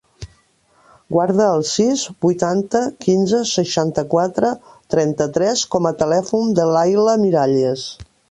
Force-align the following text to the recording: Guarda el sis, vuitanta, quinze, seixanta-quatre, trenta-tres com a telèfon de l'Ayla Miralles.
Guarda 1.15 1.49
el 1.57 1.65
sis, 1.71 2.05
vuitanta, 2.25 2.81
quinze, 3.07 3.41
seixanta-quatre, 3.51 4.51
trenta-tres 4.95 5.65
com 5.75 5.91
a 5.91 5.95
telèfon 6.03 6.49
de 6.61 6.69
l'Ayla 6.73 7.17
Miralles. 7.27 7.85